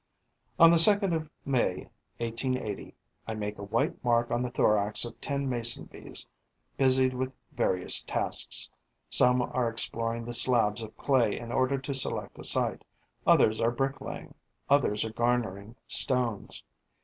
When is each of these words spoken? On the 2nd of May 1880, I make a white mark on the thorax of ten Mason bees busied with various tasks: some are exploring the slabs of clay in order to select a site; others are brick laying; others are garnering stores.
On 0.57 0.71
the 0.71 0.77
2nd 0.77 1.13
of 1.13 1.29
May 1.45 1.87
1880, 2.17 2.95
I 3.27 3.35
make 3.35 3.59
a 3.59 3.63
white 3.63 4.03
mark 4.03 4.31
on 4.31 4.41
the 4.41 4.49
thorax 4.49 5.05
of 5.05 5.21
ten 5.21 5.47
Mason 5.47 5.83
bees 5.85 6.25
busied 6.75 7.13
with 7.13 7.31
various 7.51 8.01
tasks: 8.01 8.71
some 9.11 9.43
are 9.43 9.69
exploring 9.69 10.25
the 10.25 10.33
slabs 10.33 10.81
of 10.81 10.97
clay 10.97 11.37
in 11.37 11.51
order 11.51 11.77
to 11.77 11.93
select 11.93 12.39
a 12.39 12.43
site; 12.43 12.83
others 13.27 13.61
are 13.61 13.69
brick 13.69 14.01
laying; 14.01 14.33
others 14.71 15.05
are 15.05 15.13
garnering 15.13 15.75
stores. 15.87 16.63